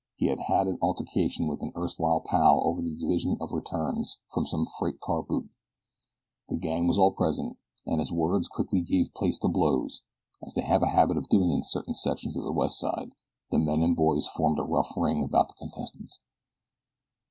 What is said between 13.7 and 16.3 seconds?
and boys formed a rough ring about the contestants.